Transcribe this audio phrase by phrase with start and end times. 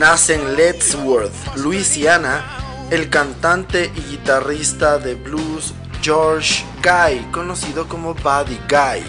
[0.00, 2.42] nace en Lettsworth, Louisiana,
[2.90, 9.04] el cantante y guitarrista de blues George Guy, conocido como Buddy Guy.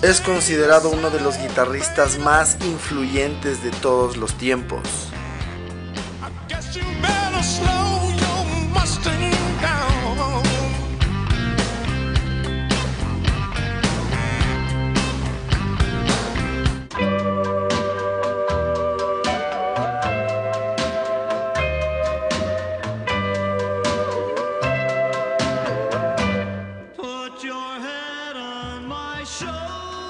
[0.00, 4.80] Es considerado uno de los guitarristas más influyentes de todos los tiempos.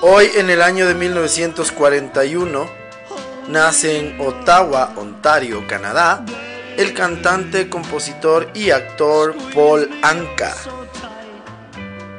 [0.09, 2.71] Hoy, en el año de 1941,
[3.49, 6.25] nace en Ottawa, Ontario, Canadá,
[6.77, 10.55] el cantante, compositor y actor Paul Anka.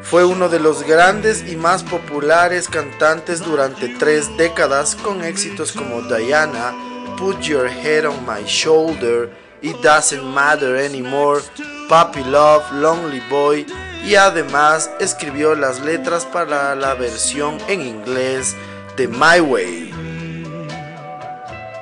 [0.02, 6.02] Fue uno de los grandes y más populares cantantes durante tres décadas con éxitos como
[6.02, 6.76] Diana,
[7.18, 11.42] Put Your Head on My Shoulder, It Doesn't Matter Anymore,
[11.88, 13.66] Puppy Love, Lonely Boy
[14.08, 18.56] y además escribió las letras para la versión en inglés
[18.96, 19.94] de My Way.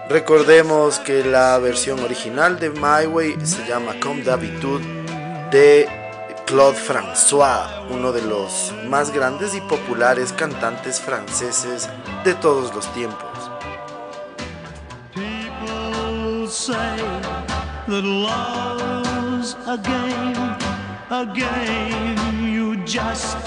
[0.09, 4.83] Recordemos que la versión original de My Way se llama Comme d'habitude
[5.51, 5.87] de
[6.47, 11.87] Claude François, uno de los más grandes y populares cantantes franceses
[12.23, 13.30] de todos los tiempos.
[22.86, 23.38] Just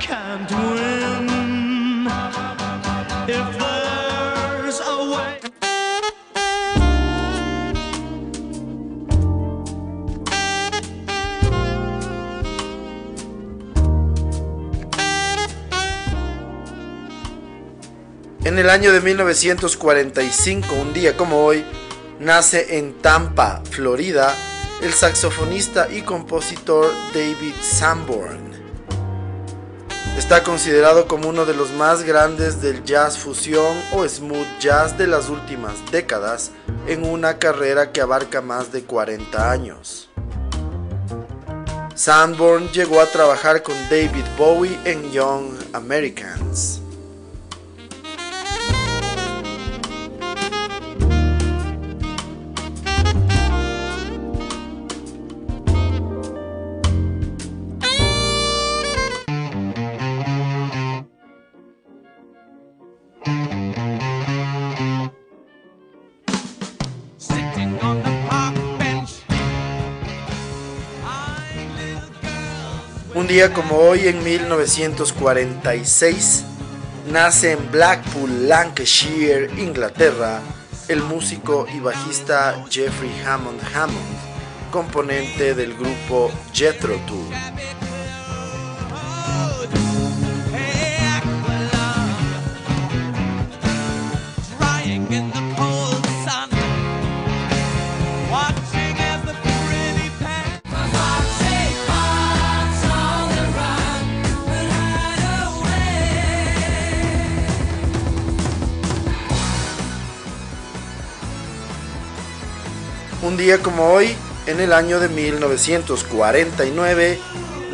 [0.00, 2.06] can't win.
[3.28, 5.38] If there's a way.
[18.44, 21.64] En el año de 1945, un día como hoy,
[22.18, 24.34] nace en Tampa, Florida,
[24.82, 28.54] el saxofonista y compositor David Sanborn.
[30.18, 35.06] Está considerado como uno de los más grandes del jazz fusión o smooth jazz de
[35.06, 36.52] las últimas décadas
[36.86, 40.08] en una carrera que abarca más de 40 años.
[41.94, 46.82] Sanborn llegó a trabajar con David Bowie en Young Americans.
[73.26, 76.44] Un día como hoy, en 1946,
[77.10, 80.40] nace en Blackpool, Lancashire, Inglaterra,
[80.86, 83.98] el músico y bajista Jeffrey Hammond Hammond,
[84.70, 87.34] componente del grupo Jethro Tull.
[113.36, 114.16] Un día como hoy,
[114.46, 117.18] en el año de 1949,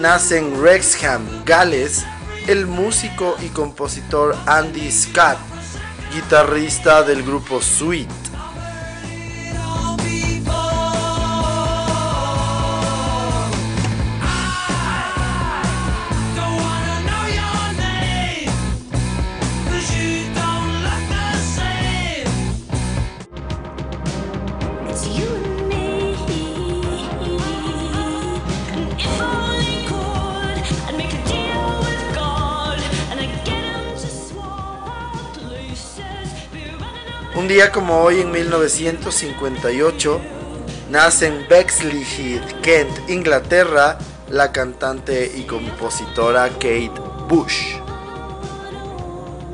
[0.01, 2.05] nace en Wrexham, Gales,
[2.49, 5.39] el músico y compositor Andy Scott,
[6.13, 8.22] guitarrista del grupo Sweet.
[37.43, 40.21] Un día como hoy en 1958
[40.91, 42.07] nace en Bexley
[42.63, 43.99] Kent, Inglaterra,
[44.31, 46.93] la cantante y compositora Kate
[47.29, 47.79] Bush.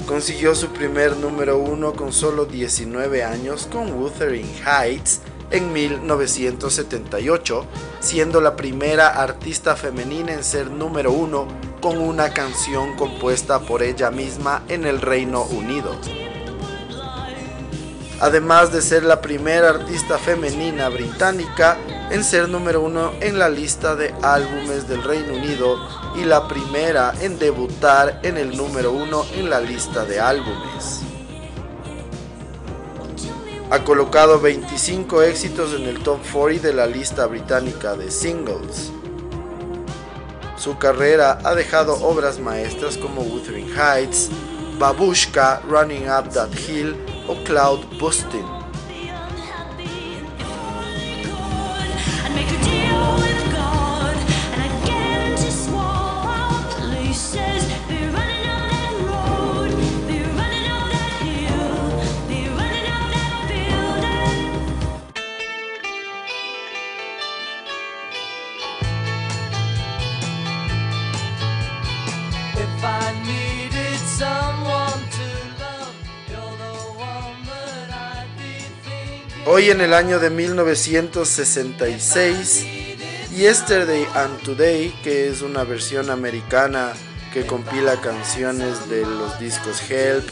[0.07, 7.65] Consiguió su primer número uno con solo 19 años con Wuthering Heights en 1978,
[8.01, 11.49] siendo la primera artista femenina en ser número uno
[11.81, 15.99] con una canción compuesta por ella misma en el Reino Unido.
[18.21, 21.77] Además de ser la primera artista femenina británica
[22.11, 25.77] en ser número uno en la lista de álbumes del Reino Unido
[26.17, 31.03] y la primera en debutar en el número uno en la lista de álbumes.
[33.71, 38.91] Ha colocado 25 éxitos en el top 40 de la lista británica de singles.
[40.57, 44.29] Su carrera ha dejado obras maestras como Wuthering Heights,
[44.77, 46.97] Babushka, Running Up That Hill
[47.29, 48.58] o Cloud Busting.
[79.51, 82.67] Hoy en el año de 1966,
[83.35, 86.93] Yesterday and Today, que es una versión americana
[87.33, 90.29] que compila canciones de los discos Help,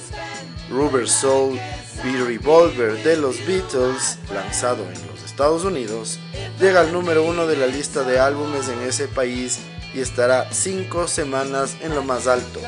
[0.68, 1.58] Rubber Soul,
[2.04, 6.18] Be Revolver de los Beatles, lanzado en los Estados Unidos,
[6.60, 9.60] llega al número uno de la lista de álbumes en ese país
[9.94, 12.60] y estará cinco semanas en lo más alto.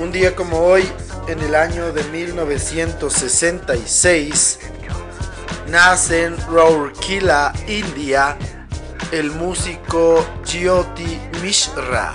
[0.00, 0.88] Un día como hoy,
[1.26, 4.60] en el año de 1966,
[5.68, 8.38] nace en Rourkela, India,
[9.12, 12.14] el músico Jyoti Mishra.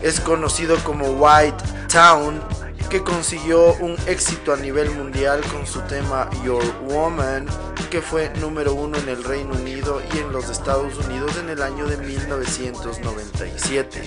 [0.00, 2.40] Es conocido como White Town,
[2.88, 7.46] que consiguió un éxito a nivel mundial con su tema Your Woman,
[7.90, 11.62] que fue número uno en el Reino Unido y en los Estados Unidos en el
[11.62, 14.02] año de 1997.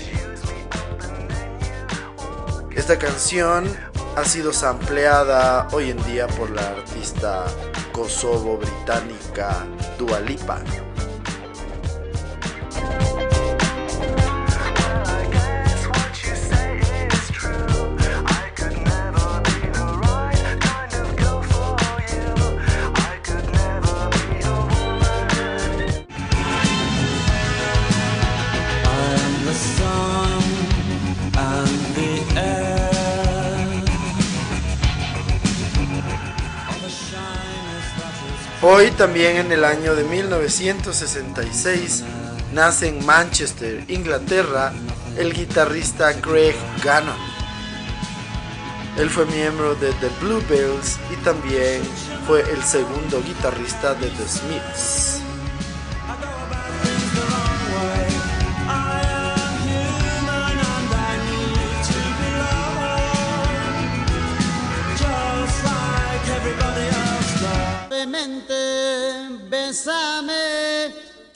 [2.75, 3.69] Esta canción
[4.15, 7.45] ha sido sampleada hoy en día por la artista
[7.93, 9.65] kosovo-británica
[9.97, 10.61] Dua Lipa.
[38.63, 42.03] Hoy también en el año de 1966
[42.53, 44.71] nace en Manchester, Inglaterra,
[45.17, 46.53] el guitarrista Craig
[46.83, 47.17] Gannon.
[48.99, 51.81] Él fue miembro de The Bluebells y también
[52.27, 55.30] fue el segundo guitarrista de The Smiths.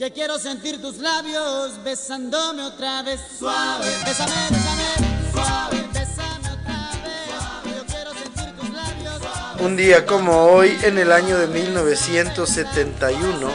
[0.05, 3.19] Que quiero sentir tus labios besándome otra vez.
[3.39, 7.31] Suave, bésame, bésame, suave, bésame otra vez.
[7.75, 9.19] Yo quiero sentir tus labios.
[9.61, 13.49] Un día como hoy, en el año de 1971,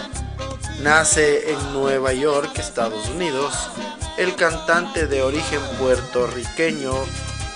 [0.83, 3.55] nace en Nueva York, Estados Unidos,
[4.19, 6.95] el cantante de origen puertorriqueño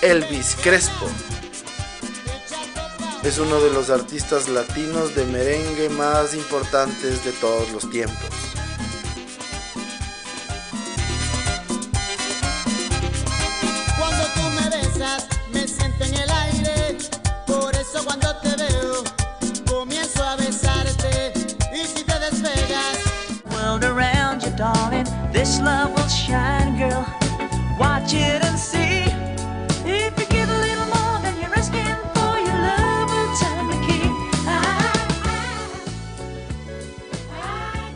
[0.03, 1.09] Elvis Crespo
[3.23, 8.44] es uno de los artistas latinos de merengue más importantes de todos los tiempos.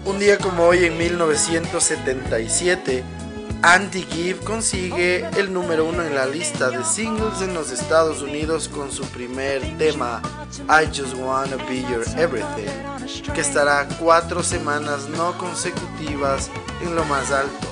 [0.05, 3.03] Un día como hoy en 1977
[3.61, 8.69] Andy Gibb consigue el número uno en la lista de singles en los Estados Unidos
[8.69, 10.21] con su primer tema
[10.67, 12.69] I Just Wanna Be Your Everything,
[13.33, 16.49] que estará cuatro semanas no consecutivas
[16.81, 17.68] en lo más alto.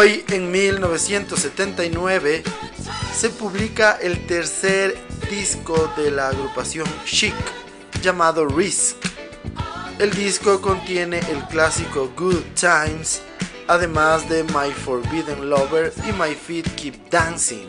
[0.00, 2.44] Hoy, en 1979,
[3.12, 4.96] se publica el tercer
[5.28, 7.34] disco de la agrupación Chic,
[8.00, 8.94] llamado Risk.
[9.98, 13.22] El disco contiene el clásico Good Times,
[13.66, 17.68] además de My Forbidden Lover y My Feet Keep Dancing.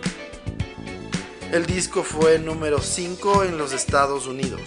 [1.51, 4.61] El disco fue número 5 en los Estados Unidos.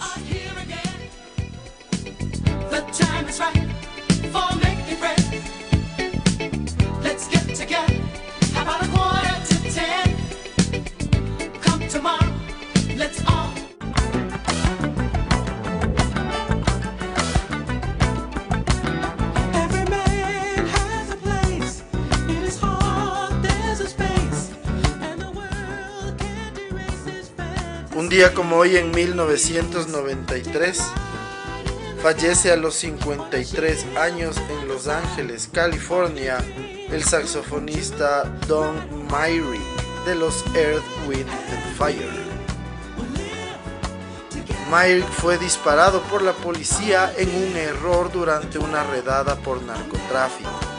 [28.13, 30.83] Día como hoy en 1993,
[32.03, 36.37] fallece a los 53 años en Los Ángeles, California,
[36.91, 38.75] el saxofonista Don
[39.07, 39.63] Myrick
[40.05, 42.11] de los Earth, Wind and Fire.
[44.69, 50.72] Myrick fue disparado por la policía en un error durante una redada por narcotráfico.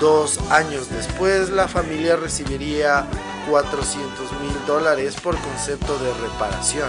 [0.00, 3.06] Dos años después, la familia recibiría
[3.50, 6.88] 400 mil dólares por concepto de reparación.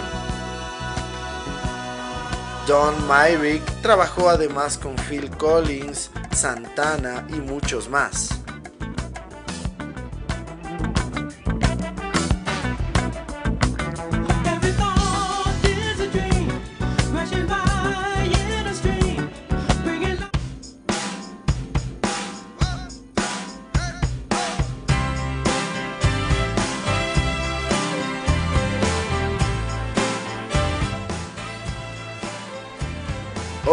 [2.68, 8.41] Don Myrick trabajó además con Phil Collins, Santana y muchos más.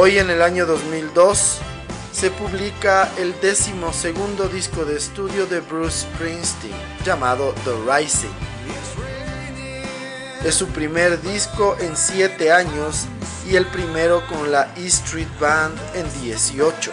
[0.09, 1.59] Hoy en el año 2002
[2.12, 6.73] se publica el décimo segundo disco de estudio de Bruce Springsteen
[7.05, 8.33] llamado The Rising.
[10.47, 13.05] Es su primer disco en 7 años
[13.47, 16.91] y el primero con la E Street Band en 18.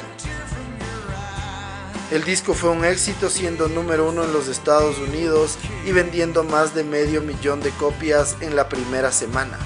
[2.12, 6.76] El disco fue un éxito siendo número uno en los Estados Unidos y vendiendo más
[6.76, 9.58] de medio millón de copias en la primera semana.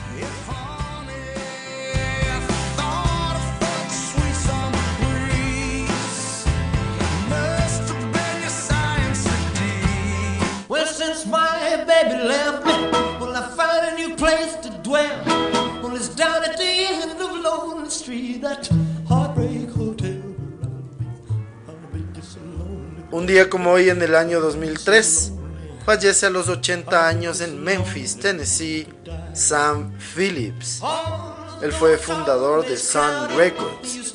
[23.12, 25.34] Un día como hoy en el año 2003,
[25.86, 28.88] fallece a los 80 años en Memphis, Tennessee,
[29.34, 30.81] Sam Phillips.
[31.62, 34.13] Él fue fundador de Sun Records.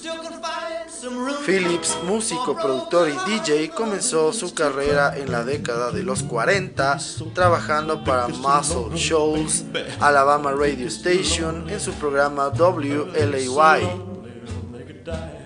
[1.45, 6.99] Phillips, músico, productor y DJ, comenzó su carrera en la década de los 40
[7.35, 9.65] trabajando para Muscle Shoals,
[10.01, 14.14] Alabama Radio Station en su programa WLAY.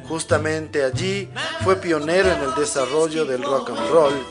[0.08, 1.28] Justamente allí
[1.62, 4.26] fue pionero en el desarrollo del rock and roll.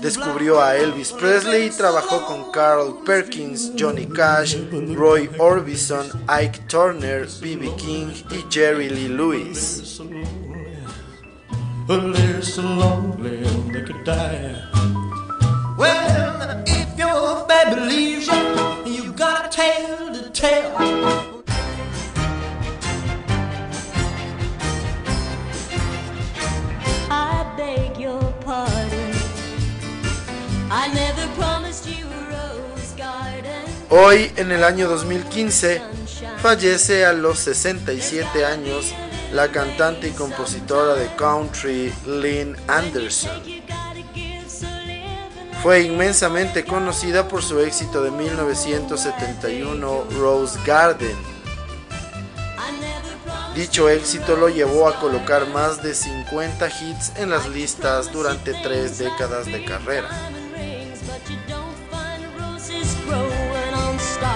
[0.00, 4.56] Descubrió a Elvis Presley y trabajó con Carl Perkins, Johnny Cash,
[4.94, 7.70] Roy Orbison, Ike Turner, B.B.
[7.76, 10.00] King y Jerry Lee Lewis.
[33.92, 35.82] Hoy, en el año 2015,
[36.40, 38.94] fallece a los 67 años
[39.32, 43.42] la cantante y compositora de country Lynn Anderson.
[45.64, 51.16] Fue inmensamente conocida por su éxito de 1971 Rose Garden.
[53.56, 59.00] Dicho éxito lo llevó a colocar más de 50 hits en las listas durante tres
[59.00, 60.08] décadas de carrera.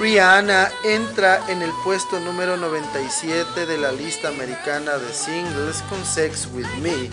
[0.00, 6.48] Rihanna entra en el puesto número 97 de la lista americana de singles con Sex
[6.54, 7.10] With Me,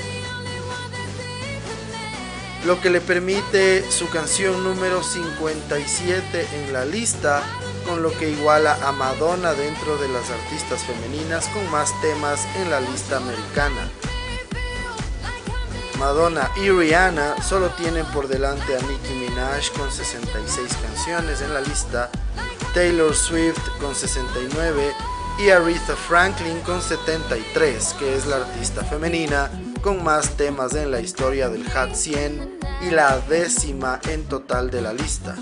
[2.65, 7.44] lo que le permite su canción número 57 en la lista,
[7.86, 12.70] con lo que iguala a Madonna dentro de las artistas femeninas con más temas en
[12.70, 13.91] la lista americana.
[16.00, 21.60] Madonna y Rihanna solo tienen por delante a Nicki Minaj con 66 canciones en la
[21.60, 22.10] lista,
[22.74, 24.93] Taylor Swift con 69
[25.39, 29.50] y Aretha Franklin con 73, que es la artista femenina
[29.81, 34.81] con más temas en la historia del Hot 100 y la décima en total de
[34.81, 35.36] la lista.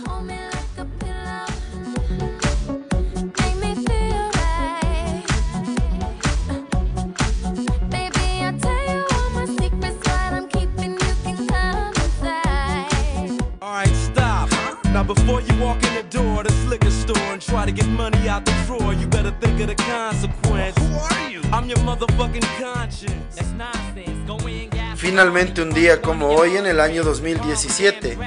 [24.96, 28.18] Finalmente un día como hoy en el año 2017,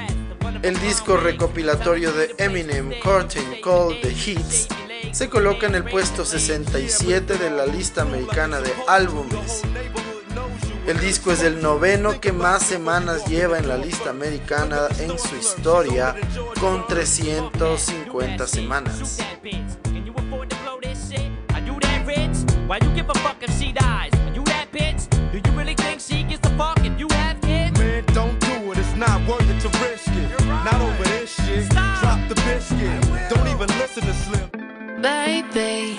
[0.61, 4.67] el disco recopilatorio de Eminem Curtain Called The Hits
[5.11, 9.63] se coloca en el puesto 67 de la lista americana de álbumes
[10.89, 15.35] el disco es el noveno que más semanas lleva en la lista americana en su
[15.35, 16.15] historia,
[16.59, 19.17] con 350 semanas.
[35.01, 35.97] Baby,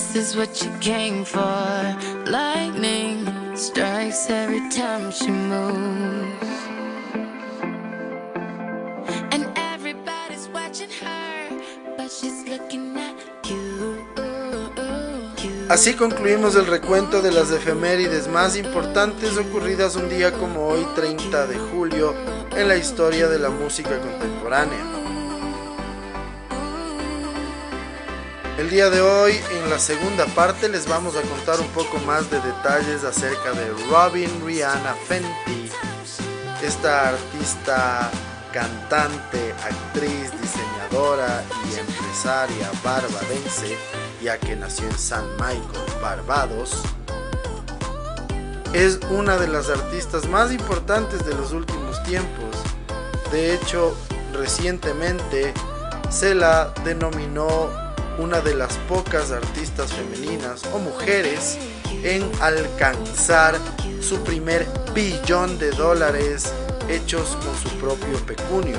[0.00, 1.96] this is what you came for.
[2.26, 6.58] Lightning strikes every time she moves.
[9.32, 11.60] And everybody's watching her,
[11.96, 13.98] but she's looking at you.
[15.68, 21.46] Así concluimos el recuento de las efemérides más importantes ocurridas un día como hoy, 30
[21.46, 22.14] de julio,
[22.56, 24.99] en la historia de la música contemporánea.
[28.60, 32.30] El día de hoy, en la segunda parte, les vamos a contar un poco más
[32.30, 35.70] de detalles acerca de Robin Rihanna Fenty,
[36.62, 38.10] esta artista,
[38.52, 43.78] cantante, actriz, diseñadora y empresaria barbadense,
[44.22, 46.82] ya que nació en San Michael, Barbados.
[48.74, 52.54] Es una de las artistas más importantes de los últimos tiempos.
[53.32, 53.96] De hecho,
[54.34, 55.54] recientemente
[56.10, 57.89] se la denominó
[58.20, 61.58] una de las pocas artistas femeninas o mujeres
[62.02, 63.56] en alcanzar
[64.00, 66.52] su primer billón de dólares
[66.88, 68.76] hechos con su propio pecunio.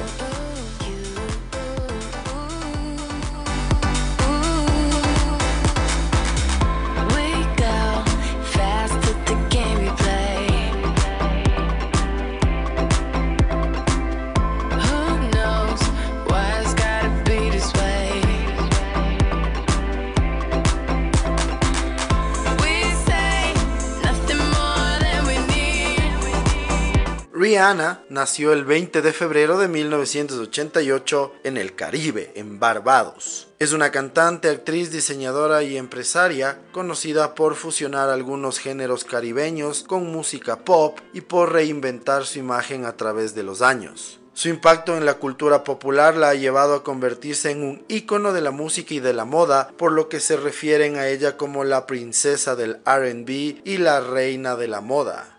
[27.52, 33.50] Rihanna nació el 20 de febrero de 1988 en el Caribe, en Barbados.
[33.60, 40.60] Es una cantante, actriz, diseñadora y empresaria conocida por fusionar algunos géneros caribeños con música
[40.60, 44.22] pop y por reinventar su imagen a través de los años.
[44.34, 48.40] Su impacto en la cultura popular la ha llevado a convertirse en un ícono de
[48.40, 51.86] la música y de la moda, por lo que se refieren a ella como la
[51.86, 55.31] princesa del RB y la reina de la moda.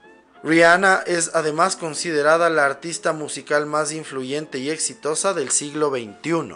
[0.44, 6.55] Rihanna es además considerada la artista musical más influyente y exitosa del siglo XXI.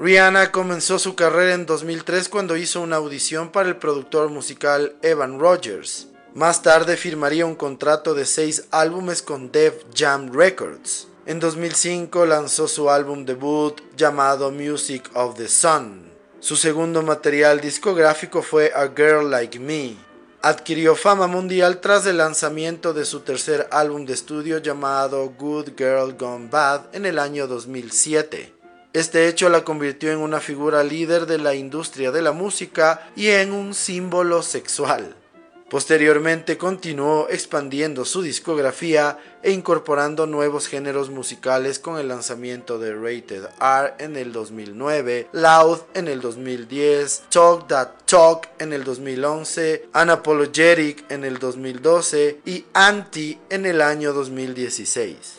[0.00, 5.38] Rihanna comenzó su carrera en 2003 cuando hizo una audición para el productor musical Evan
[5.38, 6.08] Rogers.
[6.34, 11.06] Más tarde firmaría un contrato de seis álbumes con Def Jam Records.
[11.26, 16.10] En 2005 lanzó su álbum debut llamado Music of the Sun.
[16.40, 20.09] Su segundo material discográfico fue A Girl Like Me.
[20.42, 26.16] Adquirió fama mundial tras el lanzamiento de su tercer álbum de estudio llamado Good Girl
[26.18, 28.54] Gone Bad en el año 2007.
[28.94, 33.26] Este hecho la convirtió en una figura líder de la industria de la música y
[33.28, 35.14] en un símbolo sexual.
[35.70, 43.44] Posteriormente continuó expandiendo su discografía e incorporando nuevos géneros musicales con el lanzamiento de Rated
[43.60, 51.08] R en el 2009, Loud en el 2010, Talk That Talk en el 2011, Unapologetic
[51.08, 55.38] en el 2012 y Anti en el año 2016.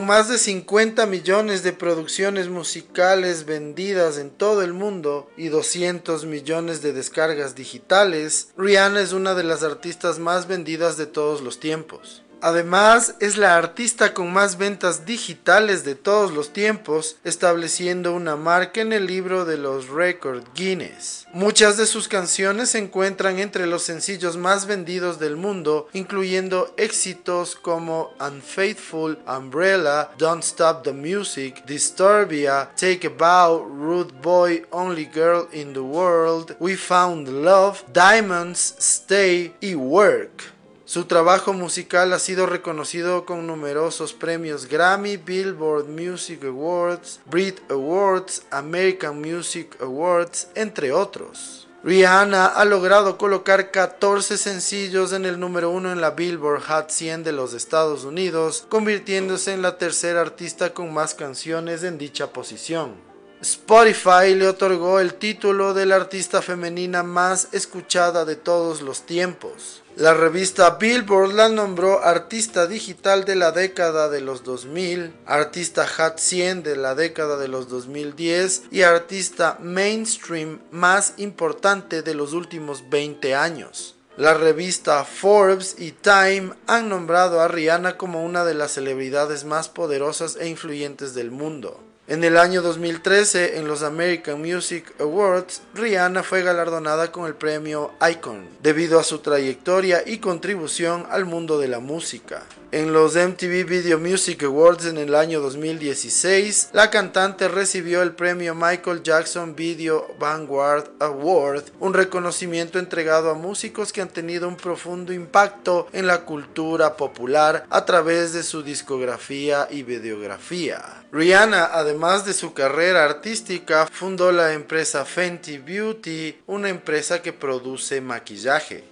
[0.00, 6.82] Más de 50 millones de producciones musicales vendidas en todo el mundo y 200 millones
[6.82, 12.23] de descargas digitales, Rihanna es una de las artistas más vendidas de todos los tiempos.
[12.44, 18.82] Además, es la artista con más ventas digitales de todos los tiempos, estableciendo una marca
[18.82, 21.26] en el libro de los Record Guinness.
[21.32, 27.56] Muchas de sus canciones se encuentran entre los sencillos más vendidos del mundo, incluyendo éxitos
[27.56, 35.48] como Unfaithful, Umbrella, Don't Stop the Music, Disturbia, Take a Bow, Rude Boy, Only Girl
[35.50, 40.53] in the World, We Found Love, Diamonds, Stay y Work.
[40.94, 48.44] Su trabajo musical ha sido reconocido con numerosos premios Grammy, Billboard Music Awards, Brit Awards,
[48.52, 51.66] American Music Awards, entre otros.
[51.82, 57.24] Rihanna ha logrado colocar 14 sencillos en el número 1 en la Billboard Hot 100
[57.24, 62.94] de los Estados Unidos, convirtiéndose en la tercera artista con más canciones en dicha posición.
[63.40, 69.82] Spotify le otorgó el título de la artista femenina más escuchada de todos los tiempos.
[69.96, 76.18] La revista Billboard la nombró artista digital de la década de los 2000, artista Hot
[76.18, 82.90] 100 de la década de los 2010 y artista mainstream más importante de los últimos
[82.90, 83.94] 20 años.
[84.16, 89.68] La revista Forbes y Time han nombrado a Rihanna como una de las celebridades más
[89.68, 91.80] poderosas e influyentes del mundo.
[92.06, 97.92] En el año 2013, en los American Music Awards, Rihanna fue galardonada con el premio
[98.10, 102.42] Icon, debido a su trayectoria y contribución al mundo de la música.
[102.72, 108.54] En los MTV Video Music Awards en el año 2016, la cantante recibió el premio
[108.54, 115.12] Michael Jackson Video Vanguard Award, un reconocimiento entregado a músicos que han tenido un profundo
[115.14, 121.03] impacto en la cultura popular a través de su discografía y videografía.
[121.14, 128.00] Rihanna, además de su carrera artística, fundó la empresa Fenty Beauty, una empresa que produce
[128.00, 128.82] maquillaje.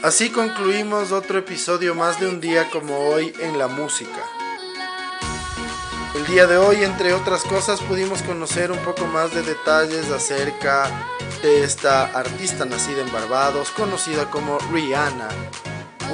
[0.00, 4.35] Así concluimos otro episodio más de un día como hoy en la música.
[6.16, 10.90] El día de hoy, entre otras cosas, pudimos conocer un poco más de detalles acerca
[11.42, 15.28] de esta artista nacida en Barbados, conocida como Rihanna,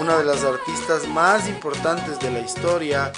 [0.01, 3.13] una de las artistas más importantes de la historia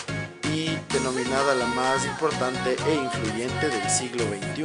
[0.52, 4.64] y denominada la más importante e influyente del siglo XXI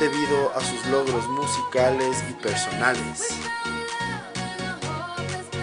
[0.00, 3.28] debido a sus logros musicales y personales.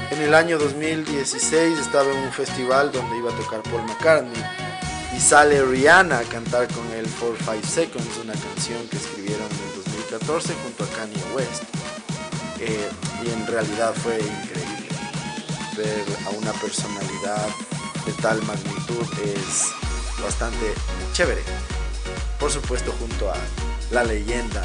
[0.10, 4.65] En el año 2016 estaba en un festival donde iba a tocar Paul McCartney
[5.16, 9.84] y sale Rihanna a cantar con él For Five Seconds, una canción que escribieron en
[9.84, 11.64] 2014 junto a Kanye West.
[12.60, 12.90] Eh,
[13.24, 14.88] y en realidad fue increíble
[15.78, 17.48] ver a una personalidad
[18.06, 19.72] de tal magnitud es
[20.22, 20.74] bastante
[21.14, 21.42] chévere.
[22.40, 23.36] Por supuesto junto a
[23.92, 24.64] la leyenda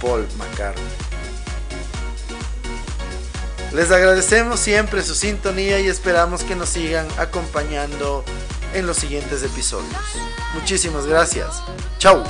[0.00, 0.84] Paul McCartney.
[3.72, 8.24] Les agradecemos siempre su sintonía y esperamos que nos sigan acompañando
[8.74, 9.94] en los siguientes episodios.
[10.54, 11.62] Muchísimas gracias.
[11.98, 12.22] Chau.